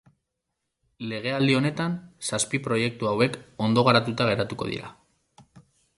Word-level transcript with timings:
Legealdi 1.11 1.57
honetan 1.57 1.97
zazpi 2.29 2.61
proiektu 2.69 3.11
hauek 3.11 3.37
ondo 3.67 3.87
garatuta 3.91 4.31
geratuko 4.31 4.71
dira. 4.73 4.91